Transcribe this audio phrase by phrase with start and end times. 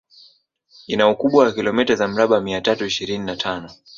[0.87, 3.69] Ina ukubwa wa kilometa za mraba mia tatu ishirini na tano